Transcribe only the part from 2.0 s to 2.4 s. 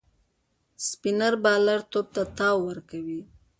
ته